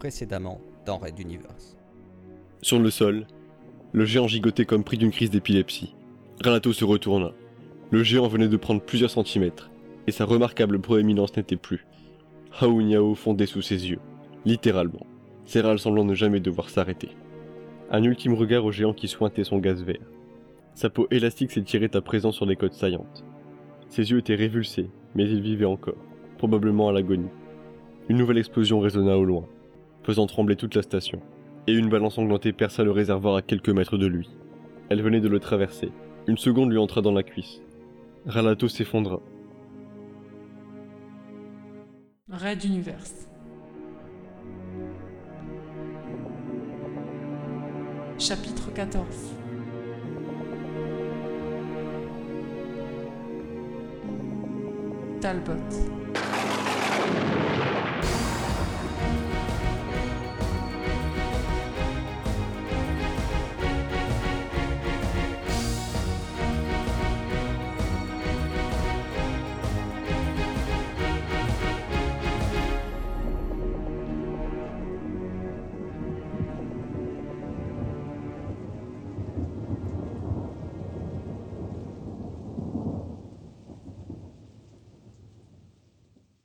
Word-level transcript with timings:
précédemment 0.00 0.60
dans 0.86 0.96
Red 0.96 1.20
Universe. 1.20 1.76
Sur 2.62 2.80
le 2.80 2.90
sol, 2.90 3.26
le 3.92 4.04
géant 4.06 4.26
gigotait 4.26 4.64
comme 4.64 4.82
pris 4.82 4.96
d'une 4.96 5.10
crise 5.12 5.30
d'épilepsie. 5.30 5.94
Ralato 6.42 6.72
se 6.72 6.84
retourna. 6.84 7.32
Le 7.90 8.02
géant 8.02 8.26
venait 8.26 8.48
de 8.48 8.56
prendre 8.56 8.80
plusieurs 8.80 9.10
centimètres, 9.10 9.70
et 10.06 10.10
sa 10.10 10.24
remarquable 10.24 10.80
proéminence 10.80 11.36
n'était 11.36 11.56
plus. 11.56 11.86
Hao 12.60 13.14
fondait 13.14 13.46
sous 13.46 13.62
ses 13.62 13.90
yeux, 13.90 14.00
littéralement, 14.46 15.06
ses 15.44 15.62
semblant 15.76 16.04
ne 16.04 16.14
jamais 16.14 16.40
devoir 16.40 16.70
s'arrêter. 16.70 17.10
Un 17.90 18.02
ultime 18.02 18.34
regard 18.34 18.64
au 18.64 18.72
géant 18.72 18.94
qui 18.94 19.06
sointait 19.06 19.44
son 19.44 19.58
gaz 19.58 19.82
vert. 19.82 20.10
Sa 20.74 20.88
peau 20.88 21.08
élastique 21.10 21.50
s'étirait 21.50 21.94
à 21.94 22.00
présent 22.00 22.32
sur 22.32 22.46
les 22.46 22.56
côtes 22.56 22.72
saillantes. 22.72 23.24
Ses 23.88 24.12
yeux 24.12 24.18
étaient 24.18 24.34
révulsés, 24.34 24.88
mais 25.14 25.28
il 25.28 25.42
vivait 25.42 25.66
encore, 25.66 26.02
probablement 26.38 26.88
à 26.88 26.92
l'agonie. 26.92 27.28
Une 28.08 28.16
nouvelle 28.16 28.38
explosion 28.38 28.80
résonna 28.80 29.18
au 29.18 29.24
loin, 29.24 29.44
faisant 30.02 30.26
trembler 30.26 30.56
toute 30.56 30.74
la 30.74 30.82
station, 30.82 31.20
et 31.66 31.72
une 31.72 31.88
balance 31.88 32.18
englantée 32.18 32.52
perça 32.52 32.84
le 32.84 32.90
réservoir 32.90 33.36
à 33.36 33.42
quelques 33.42 33.70
mètres 33.70 33.98
de 33.98 34.06
lui. 34.06 34.28
Elle 34.88 35.02
venait 35.02 35.20
de 35.20 35.28
le 35.28 35.40
traverser. 35.40 35.92
Une 36.26 36.38
seconde 36.38 36.70
lui 36.70 36.78
entra 36.78 37.00
dans 37.00 37.12
la 37.12 37.22
cuisse. 37.22 37.62
Ralato 38.26 38.68
s'effondra. 38.68 39.20
Red 42.28 42.64
Universe. 42.64 43.28
Chapitre 48.18 48.72
14 48.74 49.06
Talbot. 55.20 55.52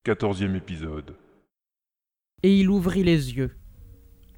Quatorzième 0.05 0.55
épisode. 0.55 1.15
Et 2.43 2.59
il 2.59 2.69
ouvrit 2.69 3.03
les 3.03 3.35
yeux. 3.35 3.55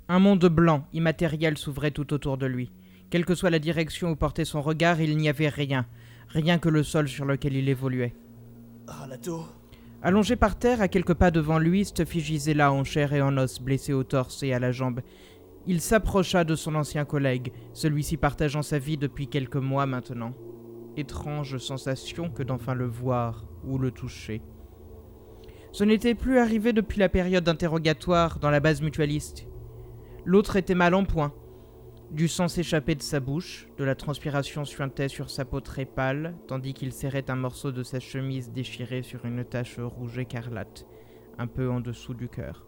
Un 0.07 0.17
monde 0.17 0.45
blanc, 0.45 0.87
immatériel 0.93 1.57
s'ouvrait 1.57 1.91
tout 1.91 2.13
autour 2.13 2.37
de 2.37 2.45
lui. 2.45 2.71
Quelle 3.09 3.25
que 3.25 3.35
soit 3.35 3.49
la 3.49 3.59
direction 3.59 4.11
où 4.11 4.15
portait 4.15 4.45
son 4.45 4.61
regard, 4.61 5.01
il 5.01 5.17
n'y 5.17 5.27
avait 5.27 5.49
rien. 5.49 5.85
Rien 6.29 6.57
que 6.57 6.69
le 6.69 6.83
sol 6.83 7.09
sur 7.09 7.25
lequel 7.25 7.53
il 7.53 7.67
évoluait. 7.67 8.15
Ralato 8.87 9.41
Allongé 10.01 10.37
par 10.37 10.57
terre, 10.57 10.79
à 10.79 10.87
quelques 10.87 11.15
pas 11.15 11.31
devant 11.31 11.59
lui, 11.59 11.83
Stuffy 11.83 12.21
gisait 12.21 12.53
là 12.53 12.71
en 12.71 12.85
chair 12.85 13.11
et 13.11 13.21
en 13.21 13.37
os, 13.37 13.59
blessé 13.59 13.91
au 13.91 14.05
torse 14.05 14.43
et 14.43 14.53
à 14.53 14.59
la 14.59 14.71
jambe. 14.71 15.01
Il 15.65 15.81
s'approcha 15.81 16.45
de 16.45 16.55
son 16.55 16.75
ancien 16.75 17.03
collègue, 17.03 17.51
celui-ci 17.73 18.15
partageant 18.15 18.61
sa 18.61 18.79
vie 18.79 18.95
depuis 18.95 19.27
quelques 19.27 19.57
mois 19.57 19.85
maintenant. 19.85 20.33
Étrange 20.95 21.57
sensation 21.57 22.29
que 22.29 22.43
d'enfin 22.43 22.73
le 22.73 22.87
voir 22.87 23.43
ou 23.65 23.77
le 23.77 23.91
toucher. 23.91 24.41
Ce 25.77 25.83
n'était 25.83 26.15
plus 26.15 26.39
arrivé 26.39 26.73
depuis 26.73 26.97
la 26.97 27.07
période 27.07 27.43
d'interrogatoire 27.43 28.39
dans 28.39 28.49
la 28.49 28.59
base 28.59 28.81
mutualiste. 28.81 29.45
L'autre 30.25 30.55
était 30.55 30.73
mal 30.73 30.95
en 30.95 31.05
point. 31.05 31.35
Du 32.09 32.27
sang 32.27 32.47
s'échappait 32.47 32.95
de 32.95 33.03
sa 33.03 33.19
bouche, 33.19 33.67
de 33.77 33.83
la 33.83 33.93
transpiration 33.93 34.65
suintait 34.65 35.07
sur 35.07 35.29
sa 35.29 35.45
peau 35.45 35.61
très 35.61 35.85
pâle, 35.85 36.35
tandis 36.47 36.73
qu'il 36.73 36.91
serrait 36.91 37.29
un 37.29 37.35
morceau 37.35 37.71
de 37.71 37.83
sa 37.83 37.99
chemise 37.99 38.49
déchirée 38.49 39.03
sur 39.03 39.23
une 39.25 39.45
tache 39.45 39.77
rouge 39.77 40.17
écarlate, 40.17 40.87
un 41.37 41.45
peu 41.45 41.69
en 41.69 41.79
dessous 41.79 42.15
du 42.15 42.27
cœur. 42.27 42.65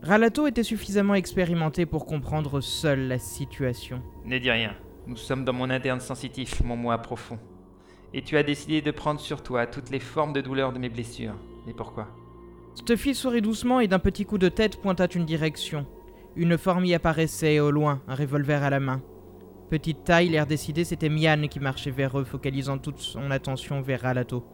Ralato 0.00 0.46
était 0.46 0.62
suffisamment 0.62 1.16
expérimenté 1.16 1.84
pour 1.84 2.06
comprendre 2.06 2.60
seul 2.60 3.08
la 3.08 3.18
situation. 3.18 4.04
Ne 4.24 4.38
dis 4.38 4.52
rien. 4.52 4.76
Nous 5.08 5.16
sommes 5.16 5.44
dans 5.44 5.52
mon 5.52 5.68
interne 5.68 5.98
sensitif, 5.98 6.62
mon 6.62 6.76
moi 6.76 6.96
profond. 6.98 7.40
Et 8.14 8.22
tu 8.22 8.36
as 8.36 8.44
décidé 8.44 8.82
de 8.82 8.92
prendre 8.92 9.18
sur 9.18 9.42
toi 9.42 9.66
toutes 9.66 9.90
les 9.90 9.98
formes 9.98 10.32
de 10.32 10.40
douleur 10.40 10.72
de 10.72 10.78
mes 10.78 10.90
blessures. 10.90 11.34
Et 11.68 11.74
pourquoi 11.74 12.08
Stuffy 12.74 13.14
sourit 13.14 13.42
doucement 13.42 13.80
et 13.80 13.88
d'un 13.88 13.98
petit 13.98 14.24
coup 14.24 14.38
de 14.38 14.48
tête 14.48 14.80
pointa 14.80 15.06
une 15.14 15.26
direction. 15.26 15.86
Une 16.36 16.56
forme 16.56 16.84
y 16.84 16.94
apparaissait 16.94 17.60
au 17.60 17.70
loin, 17.70 18.00
un 18.08 18.14
revolver 18.14 18.62
à 18.62 18.70
la 18.70 18.80
main. 18.80 19.02
Petite 19.68 20.04
taille, 20.04 20.30
l'air 20.30 20.46
décidé, 20.46 20.84
c'était 20.84 21.10
Mian 21.10 21.48
qui 21.48 21.60
marchait 21.60 21.90
vers 21.90 22.18
eux, 22.18 22.24
focalisant 22.24 22.78
toute 22.78 23.00
son 23.00 23.30
attention 23.30 23.82
vers 23.82 24.02
Ralato. 24.02 24.44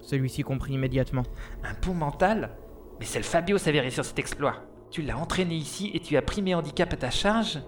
Celui-ci 0.00 0.42
comprit 0.42 0.74
immédiatement. 0.74 1.24
Un 1.62 1.74
pont 1.74 1.94
mental? 1.94 2.56
Mais 3.00 3.06
c'est 3.06 3.18
le 3.18 3.24
Fabio 3.24 3.58
s'avérait 3.58 3.90
sur 3.90 4.04
cet 4.04 4.18
exploit. 4.18 4.62
Tu 4.90 5.02
l'as 5.02 5.18
entraîné 5.18 5.56
ici 5.56 5.90
et 5.92 6.00
tu 6.00 6.16
as 6.16 6.22
pris 6.22 6.40
mes 6.40 6.54
handicaps 6.54 6.94
à 6.94 6.96
ta 6.96 7.10
charge? 7.10 7.58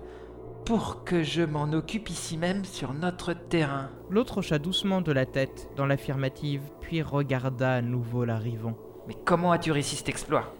Pour 0.66 1.04
que 1.04 1.22
je 1.22 1.43
m'en 1.43 1.72
occupe 1.72 2.10
ici 2.10 2.37
même 2.37 2.65
sur 2.65 2.93
notre 2.93 3.32
terrain. 3.32 3.88
L'autre 4.10 4.38
hocha 4.38 4.59
doucement 4.59 5.00
de 5.00 5.12
la 5.12 5.25
tête 5.25 5.71
dans 5.77 5.87
l'affirmative, 5.87 6.60
puis 6.81 7.03
regarda 7.03 7.75
à 7.75 7.82
nouveau 7.82 8.25
l'arrivant. 8.25 8.76
Mais 9.06 9.15
comment 9.25 9.53
as-tu 9.53 9.71
réussi 9.71 9.94
cet 9.94 10.09
exploit? 10.09 10.53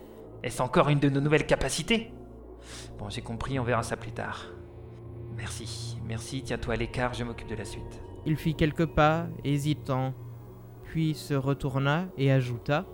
Est-ce 0.45 0.63
encore 0.63 0.91
une 0.91 1.01
de 1.01 1.09
nos 1.09 1.21
nouvelles 1.21 1.45
capacités? 1.45 2.13
Bon, 3.01 3.11
j'ai 3.11 3.21
compris, 3.21 3.59
on 3.59 3.65
verra 3.65 3.83
ça 3.83 3.97
plus 3.97 4.13
tard. 4.13 4.47
Merci, 5.37 5.99
merci, 6.07 6.43
tiens-toi 6.45 6.75
à 6.75 6.77
l'écart, 6.77 7.13
je 7.13 7.25
m'occupe 7.25 7.49
de 7.49 7.57
la 7.57 7.65
suite. 7.65 8.01
Il 8.27 8.37
fit 8.37 8.55
quelques 8.55 8.87
pas, 8.87 9.27
hésitant, 9.43 10.15
puis 10.85 11.17
se 11.17 11.35
retourna 11.35 12.07
et 12.17 12.31
ajouta 12.31 12.87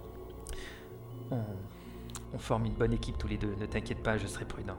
On, 1.30 1.42
on 2.32 2.38
forme 2.38 2.64
une 2.64 2.74
bonne 2.74 2.94
équipe 2.94 3.18
tous 3.18 3.28
les 3.28 3.36
deux, 3.36 3.54
ne 3.60 3.66
t'inquiète 3.66 4.02
pas, 4.02 4.16
je 4.16 4.26
serai 4.26 4.46
prudent. 4.46 4.78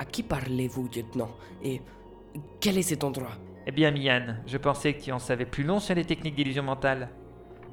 À 0.00 0.06
qui 0.06 0.22
parlez-vous, 0.22 0.88
lieutenant 0.96 1.28
Et 1.62 1.82
quel 2.58 2.78
est 2.78 2.82
cet 2.82 3.04
endroit 3.04 3.32
Eh 3.66 3.70
bien, 3.70 3.90
Mian, 3.90 4.36
je 4.46 4.56
pensais 4.56 4.94
que 4.94 5.02
tu 5.02 5.12
en 5.12 5.18
savais 5.18 5.44
plus 5.44 5.62
long 5.62 5.78
sur 5.78 5.94
les 5.94 6.06
techniques 6.06 6.34
d'illusion 6.34 6.62
mentale. 6.62 7.10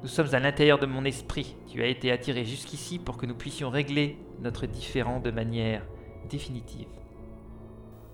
Nous 0.02 0.08
sommes 0.08 0.34
à 0.34 0.38
l'intérieur 0.38 0.78
de 0.78 0.84
mon 0.84 1.06
esprit. 1.06 1.56
Tu 1.66 1.82
as 1.82 1.86
été 1.86 2.12
attiré 2.12 2.44
jusqu'ici 2.44 2.98
pour 2.98 3.16
que 3.16 3.24
nous 3.24 3.34
puissions 3.34 3.70
régler 3.70 4.18
notre 4.42 4.66
différend 4.66 5.20
de 5.20 5.30
manière 5.30 5.86
définitive. 6.28 6.88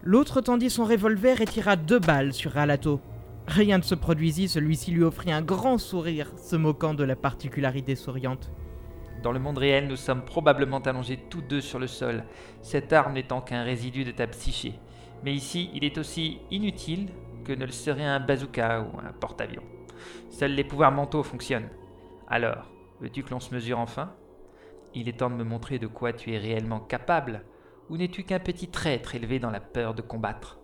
L'autre 0.05 0.41
tendit 0.41 0.71
son 0.71 0.85
revolver 0.85 1.41
et 1.41 1.47
tira 1.47 1.75
deux 1.75 1.99
balles 1.99 2.33
sur 2.33 2.53
Ralato. 2.53 3.01
Rien 3.49 3.79
ne 3.79 3.83
se 3.83 3.97
produisit, 3.97 4.49
celui-ci 4.49 4.93
lui 4.93 5.03
offrit 5.03 5.33
un 5.33 5.43
grand 5.43 5.77
sourire, 5.77 6.31
se 6.37 6.55
moquant 6.55 6.95
de 6.95 7.03
la 7.03 7.17
particularité 7.17 7.97
souriante. 7.97 8.53
Dans 9.25 9.33
le 9.33 9.41
monde 9.41 9.57
réel, 9.57 9.89
nous 9.89 9.97
sommes 9.97 10.23
probablement 10.23 10.81
allongés 10.81 11.17
tous 11.17 11.41
deux 11.41 11.63
sur 11.63 11.79
le 11.79 11.87
sol, 11.87 12.25
cette 12.61 12.93
arme 12.93 13.15
n'étant 13.15 13.41
qu'un 13.41 13.63
résidu 13.63 14.05
de 14.05 14.11
ta 14.11 14.27
psyché. 14.27 14.75
Mais 15.25 15.33
ici, 15.33 15.71
il 15.73 15.83
est 15.83 15.97
aussi 15.97 16.41
inutile 16.51 17.09
que 17.43 17.55
ne 17.55 17.65
le 17.65 17.73
serait 17.73 18.05
un 18.05 18.21
bazooka 18.21 18.83
ou 18.83 18.99
un 18.99 19.13
porte-avions. 19.13 19.63
Seuls 20.29 20.53
les 20.53 20.63
pouvoirs 20.63 20.93
mentaux 20.93 21.23
fonctionnent. 21.23 21.71
Alors, 22.29 22.71
veux-tu 23.01 23.23
que 23.23 23.31
l'on 23.31 23.41
se 23.41 23.55
mesure 23.55 23.79
enfin? 23.79 24.13
Il 24.95 25.09
est 25.09 25.19
temps 25.19 25.31
de 25.31 25.37
me 25.37 25.43
montrer 25.43 25.79
de 25.79 25.87
quoi 25.87 26.13
tu 26.13 26.35
es 26.35 26.39
réellement 26.39 26.81
capable, 26.81 27.45
ou 27.89 27.97
n'es-tu 27.97 28.25
qu'un 28.25 28.41
petit 28.41 28.69
traître 28.69 29.15
élevé 29.15 29.39
dans 29.39 29.51
la 29.51 29.61
peur 29.61 29.95
de 29.95 30.03
combattre? 30.03 30.59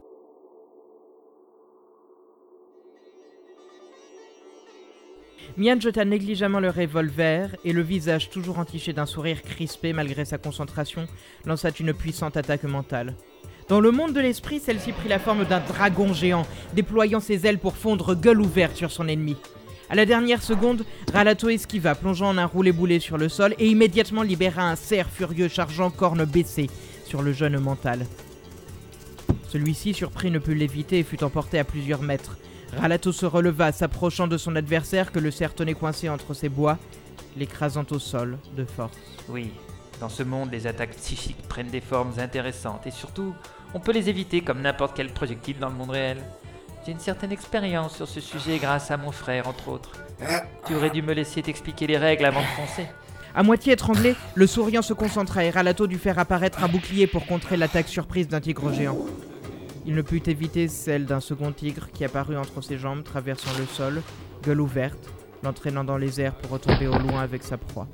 Mian 5.57 5.81
jeta 5.81 6.05
négligemment 6.05 6.61
le 6.61 6.71
revolver 6.71 7.57
et 7.65 7.73
le 7.73 7.83
visage 7.83 8.31
toujours 8.31 8.59
entiché 8.59 8.93
d'un 8.93 9.07
sourire 9.07 9.43
crispé 9.43 9.93
malgré 9.93 10.25
sa 10.25 10.39
concentration, 10.39 11.07
lança 11.45 11.71
une 11.79 11.93
puissante 11.93 12.37
attaque 12.37 12.65
mentale. 12.65 13.17
Dans 13.69 13.81
le 13.81 13.93
monde 13.93 14.13
de 14.13 14.21
l'esprit, 14.21 14.59
celle-ci 14.59 14.93
prit 14.93 15.09
la 15.09 15.19
forme 15.19 15.45
d'un 15.45 15.61
dragon 15.61 16.13
géant, 16.13 16.47
déployant 16.75 17.21
ses 17.21 17.47
ailes 17.47 17.59
pour 17.59 17.77
fondre 17.77 18.15
gueule 18.15 18.41
ouverte 18.41 18.77
sur 18.77 18.91
son 18.91 19.07
ennemi. 19.07 19.37
À 19.89 19.95
la 19.95 20.07
dernière 20.07 20.43
seconde, 20.43 20.85
Ralato 21.13 21.49
esquiva, 21.49 21.95
plongeant 21.95 22.29
en 22.29 22.39
un 22.39 22.47
roulé-boulé 22.47 23.01
sur 23.01 23.19
le 23.19 23.29
sol 23.29 23.55
et 23.59 23.69
immédiatement 23.69 24.23
libéra 24.23 24.71
un 24.71 24.77
cerf 24.77 25.09
furieux 25.11 25.49
chargeant 25.49 25.91
corne 25.91 26.25
baissée 26.25 26.71
sur 27.05 27.23
le 27.23 27.33
jeune 27.33 27.59
mental. 27.59 28.07
Celui-ci, 29.49 29.95
surpris, 29.95 30.31
ne 30.31 30.39
put 30.39 30.55
l'éviter 30.55 31.01
et 31.01 31.03
fut 31.03 31.25
emporté 31.25 31.59
à 31.59 31.65
plusieurs 31.65 32.03
mètres. 32.03 32.39
Ralato 32.77 33.13
se 33.13 33.27
releva, 33.27 33.73
s'approchant 33.73 34.27
de 34.27 34.39
son 34.39 34.57
adversaire 34.57 35.13
que 35.13 35.19
le 35.19 35.31
cerf 35.31 35.55
tenait 35.55 35.75
coincé 35.75 36.09
entre 36.09 36.35
ses 36.35 36.49
bois, 36.49 36.79
l'écrasant 37.37 37.85
au 37.91 37.99
sol 37.99 38.39
de 38.57 38.65
force. 38.65 38.97
Oui, 39.29 39.53
dans 40.01 40.09
ce 40.09 40.23
monde, 40.23 40.51
les 40.53 40.67
attaques 40.67 40.97
psychiques 40.97 41.43
prennent 41.49 41.69
des 41.71 41.81
formes 41.81 42.13
intéressantes 42.19 42.87
et 42.87 42.91
surtout, 42.91 43.35
on 43.75 43.81
peut 43.81 43.93
les 43.93 44.09
éviter 44.09 44.41
comme 44.41 44.63
n'importe 44.63 44.97
quel 44.97 45.13
projectile 45.13 45.59
dans 45.59 45.69
le 45.69 45.75
monde 45.75 45.91
réel. 45.91 46.19
J'ai 46.87 46.93
une 46.93 47.01
certaine 47.01 47.33
expérience 47.33 47.97
sur 47.97 48.09
ce 48.09 48.21
sujet 48.21 48.59
grâce 48.59 48.91
à 48.91 48.97
mon 48.97 49.13
frère, 49.13 49.47
entre 49.49 49.69
autres. 49.69 49.93
Tu 50.67 50.75
aurais 50.75 50.91
dû 50.91 51.03
me 51.03 51.13
laisser 51.13 51.43
t'expliquer 51.43 51.87
les 51.87 51.99
règles 51.99 52.25
avant 52.25 52.41
de 52.41 52.47
foncer. 52.47 52.87
À 53.35 53.43
moitié 53.43 53.75
étranglé, 53.75 54.17
le 54.35 54.47
souriant 54.47 54.83
se 54.83 54.93
concentra 54.93 55.45
et 55.45 55.51
Ralato 55.51 55.87
dut 55.87 55.99
faire 55.99 56.19
apparaître 56.19 56.65
un 56.65 56.69
bouclier 56.69 57.07
pour 57.07 57.27
contrer 57.27 57.57
l'attaque 57.57 57.89
surprise 57.89 58.29
d'un 58.29 58.41
tigre 58.41 58.73
géant. 58.73 58.97
Il 59.87 59.95
ne 59.95 60.03
put 60.03 60.23
éviter 60.29 60.69
celle 60.69 61.07
d'un 61.07 61.21
second 61.21 61.53
tigre 61.53 61.89
qui 61.93 62.05
apparut 62.05 62.37
entre 62.37 62.61
ses 62.61 62.79
jambes, 62.79 63.03
traversant 63.03 63.51
le 63.59 63.67
sol, 63.67 64.03
gueule 64.45 64.61
ouverte, 64.61 65.11
l'entraînant 65.43 65.85
dans 65.85 65.97
les 65.97 66.21
airs 66.21 66.35
pour 66.35 66.51
retomber 66.51 66.87
au 66.87 66.99
loin 66.99 67.21
avec 67.21 67.43
sa 67.43 67.57
proie. 67.57 67.89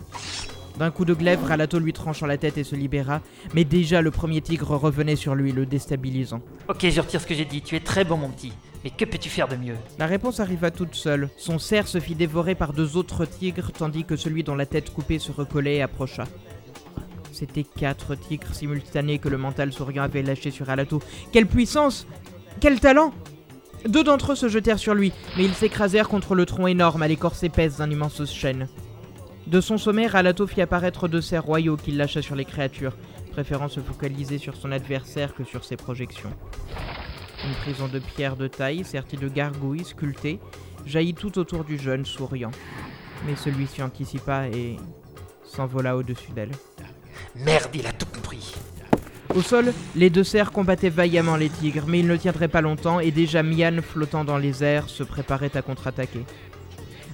D'un 0.78 0.90
coup 0.90 1.06
de 1.06 1.14
glaive, 1.14 1.42
Ralato 1.42 1.78
lui 1.78 1.94
tranchant 1.94 2.26
la 2.26 2.36
tête 2.36 2.58
et 2.58 2.64
se 2.64 2.76
libéra, 2.76 3.22
mais 3.54 3.64
déjà 3.64 4.02
le 4.02 4.10
premier 4.10 4.42
tigre 4.42 4.76
revenait 4.76 5.16
sur 5.16 5.34
lui, 5.34 5.52
le 5.52 5.64
déstabilisant. 5.64 6.42
Ok, 6.68 6.86
je 6.90 7.00
retire 7.00 7.20
ce 7.20 7.26
que 7.26 7.34
j'ai 7.34 7.46
dit, 7.46 7.62
tu 7.62 7.76
es 7.76 7.80
très 7.80 8.04
bon 8.04 8.18
mon 8.18 8.28
petit. 8.28 8.52
Mais 8.84 8.90
que 8.90 9.06
peux-tu 9.06 9.30
faire 9.30 9.48
de 9.48 9.56
mieux? 9.56 9.76
La 9.98 10.06
réponse 10.06 10.38
arriva 10.38 10.70
toute 10.70 10.94
seule. 10.94 11.30
Son 11.38 11.58
cerf 11.58 11.88
se 11.88 11.98
fit 11.98 12.14
dévorer 12.14 12.54
par 12.54 12.72
deux 12.72 12.96
autres 12.96 13.24
tigres, 13.24 13.72
tandis 13.72 14.04
que 14.04 14.16
celui 14.16 14.42
dont 14.44 14.54
la 14.54 14.66
tête 14.66 14.92
coupée 14.92 15.18
se 15.18 15.32
recollait 15.32 15.80
approcha. 15.80 16.24
C'étaient 17.36 17.64
quatre 17.64 18.14
tigres 18.14 18.54
simultanés 18.54 19.18
que 19.18 19.28
le 19.28 19.36
mental 19.36 19.70
souriant 19.70 20.04
avait 20.04 20.22
lâchés 20.22 20.50
sur 20.50 20.70
Alato. 20.70 21.02
Quelle 21.32 21.44
puissance 21.46 22.06
Quel 22.60 22.80
talent 22.80 23.12
Deux 23.86 24.02
d'entre 24.02 24.32
eux 24.32 24.36
se 24.36 24.48
jetèrent 24.48 24.78
sur 24.78 24.94
lui, 24.94 25.12
mais 25.36 25.44
ils 25.44 25.52
s'écrasèrent 25.52 26.08
contre 26.08 26.34
le 26.34 26.46
tronc 26.46 26.66
énorme 26.66 27.02
à 27.02 27.08
l'écorce 27.08 27.42
épaisse 27.42 27.76
d'un 27.76 27.90
immense 27.90 28.24
chêne. 28.24 28.68
De 29.48 29.60
son 29.60 29.76
sommet, 29.76 30.06
Ralato 30.06 30.46
fit 30.46 30.62
apparaître 30.62 31.08
deux 31.08 31.20
cerfs 31.20 31.44
royaux 31.44 31.76
qu'il 31.76 31.98
lâcha 31.98 32.22
sur 32.22 32.36
les 32.36 32.46
créatures, 32.46 32.96
préférant 33.32 33.68
se 33.68 33.80
focaliser 33.80 34.38
sur 34.38 34.56
son 34.56 34.72
adversaire 34.72 35.34
que 35.34 35.44
sur 35.44 35.62
ses 35.62 35.76
projections. 35.76 36.32
Une 37.44 37.54
prison 37.56 37.86
de 37.86 37.98
pierre 37.98 38.36
de 38.36 38.48
taille, 38.48 38.82
sertie 38.82 39.18
de 39.18 39.28
gargouilles 39.28 39.84
sculptées, 39.84 40.40
jaillit 40.86 41.12
tout 41.12 41.38
autour 41.38 41.64
du 41.64 41.76
jeune 41.76 42.06
souriant. 42.06 42.52
Mais 43.26 43.36
celui-ci 43.36 43.82
anticipa 43.82 44.48
et 44.48 44.76
s'envola 45.44 45.98
au-dessus 45.98 46.32
d'elle. 46.32 46.52
Merde, 47.36 47.70
il 47.74 47.86
a 47.86 47.92
tout 47.92 48.06
compris. 48.06 48.54
Au 49.34 49.42
sol, 49.42 49.72
les 49.94 50.08
deux 50.08 50.24
cerfs 50.24 50.52
combattaient 50.52 50.88
vaillamment 50.88 51.36
les 51.36 51.50
tigres, 51.50 51.84
mais 51.86 51.98
ils 51.98 52.06
ne 52.06 52.16
tiendraient 52.16 52.48
pas 52.48 52.60
longtemps 52.60 53.00
et 53.00 53.10
déjà 53.10 53.42
Mian, 53.42 53.82
flottant 53.82 54.24
dans 54.24 54.38
les 54.38 54.64
airs, 54.64 54.88
se 54.88 55.02
préparait 55.02 55.50
à 55.54 55.62
contre-attaquer. 55.62 56.24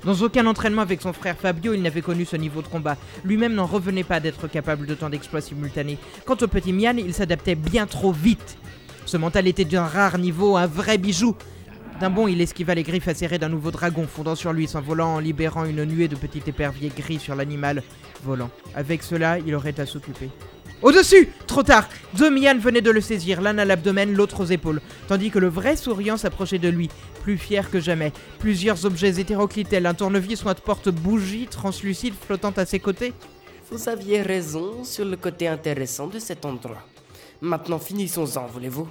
Dans 0.05 0.15
aucun 0.15 0.47
entraînement 0.47 0.83
avec 0.83 1.01
son 1.01 1.13
frère 1.13 1.37
Fabio, 1.37 1.75
il 1.75 1.83
n'avait 1.83 2.03
connu 2.03 2.25
ce 2.25 2.37
niveau 2.37 2.61
de 2.61 2.67
combat. 2.67 2.97
Lui-même 3.25 3.55
n'en 3.55 3.67
revenait 3.67 4.03
pas 4.05 4.19
d'être 4.19 4.49
capable 4.49 4.87
de 4.87 4.95
tant 4.95 5.09
d'exploits 5.09 5.41
simultanés. 5.41 5.99
Quant 6.25 6.37
au 6.41 6.49
petit 6.49 6.73
Mian, 6.73 6.97
il 6.97 7.15
s'adaptait 7.15 7.55
bien 7.55 7.87
trop 7.87 8.13
vite. 8.13 8.59
Ce 9.07 9.17
mental 9.17 9.47
était 9.47 9.65
d'un 9.65 9.85
rare 9.85 10.19
niveau, 10.19 10.57
un 10.57 10.67
vrai 10.67 10.99
bijou. 10.99 11.37
D'un 12.01 12.11
bond, 12.11 12.27
il 12.27 12.41
esquiva 12.41 12.75
les 12.75 12.83
griffes 12.83 13.09
acérées 13.09 13.39
d'un 13.39 13.49
nouveau 13.49 13.71
dragon, 13.71 14.07
fondant 14.07 14.35
sur 14.35 14.53
lui, 14.53 14.67
s'envolant 14.67 15.15
en 15.15 15.19
libérant 15.19 15.65
une 15.65 15.85
nuée 15.85 16.09
de 16.09 16.17
petits 16.17 16.43
éperviers 16.47 16.91
gris 16.97 17.21
sur 17.21 17.37
l'animal 17.37 17.83
volant. 18.25 18.51
Avec 18.75 19.03
cela, 19.03 19.39
il 19.39 19.55
aurait 19.55 19.79
à 19.79 19.87
s'occuper. 19.87 20.31
Au-dessus 20.83 21.29
Trop 21.47 21.63
tard 21.63 21.89
Deux 22.15 22.29
Mian 22.29 22.59
venaient 22.59 22.81
de 22.81 22.91
le 22.91 23.01
saisir, 23.01 23.41
l'un 23.41 23.57
à 23.59 23.65
l'abdomen, 23.65 24.13
l'autre 24.13 24.43
aux 24.43 24.47
épaules, 24.47 24.81
tandis 25.07 25.31
que 25.31 25.39
le 25.39 25.47
vrai 25.47 25.77
souriant 25.77 26.17
s'approchait 26.17 26.59
de 26.59 26.69
lui, 26.69 26.89
plus 27.23 27.39
fier 27.39 27.71
que 27.71 27.79
jamais. 27.79 28.13
Plusieurs 28.41 28.85
objets 28.85 29.21
hétéroclites, 29.21 29.73
un 29.73 29.95
tournevis 29.95 30.43
ou 30.45 30.49
un 30.49 30.55
porte-bougie 30.55 31.47
translucide 31.49 32.15
flottant 32.15 32.53
à 32.57 32.67
ses 32.67 32.81
côtés. 32.81 33.13
Vous 33.71 33.89
aviez 33.89 34.23
raison 34.23 34.83
sur 34.83 35.05
le 35.05 35.17
côté 35.17 35.47
intéressant 35.47 36.09
de 36.09 36.19
cet 36.19 36.45
endroit. 36.45 36.83
Maintenant 37.41 37.79
finissons-en, 37.79 38.47
voulez-vous? 38.49 38.89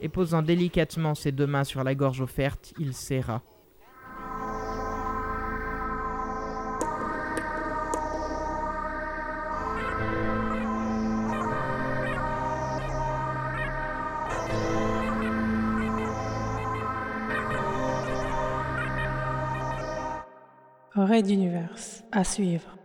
Et 0.00 0.08
posant 0.08 0.42
délicatement 0.42 1.14
ses 1.14 1.32
deux 1.32 1.46
mains 1.46 1.64
sur 1.64 1.82
la 1.82 1.94
gorge 1.94 2.20
offerte, 2.20 2.72
il 2.78 2.94
serra. 2.94 3.42
Raid 20.94 21.26
d'univers 21.26 21.74
à 22.12 22.24
suivre. 22.24 22.77